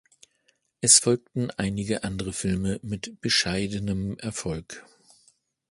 Es 0.79 0.97
folgten 0.97 1.51
einige 1.51 2.03
andere 2.03 2.33
Filme 2.33 2.79
mit 2.81 3.21
bescheidenem 3.21 4.17
Erfolg. 4.17 4.83